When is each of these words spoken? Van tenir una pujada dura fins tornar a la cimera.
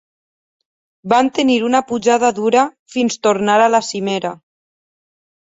Van 1.13 1.27
tenir 1.35 1.57
una 1.67 1.83
pujada 1.91 2.31
dura 2.39 2.65
fins 2.97 3.21
tornar 3.29 3.59
a 3.67 3.71
la 3.75 3.83
cimera. 3.93 4.37